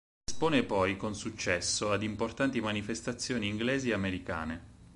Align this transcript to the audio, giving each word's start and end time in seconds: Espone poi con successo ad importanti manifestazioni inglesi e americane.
Espone 0.27 0.63
poi 0.63 0.97
con 0.97 1.13
successo 1.13 1.91
ad 1.91 2.01
importanti 2.01 2.59
manifestazioni 2.59 3.45
inglesi 3.49 3.91
e 3.91 3.93
americane. 3.93 4.61